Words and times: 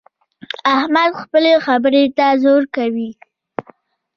احمد 0.75 1.11
خپلې 1.23 1.53
خبرې 1.65 2.03
ته 2.17 2.25
زور 2.43 2.63
کوي. 2.75 3.09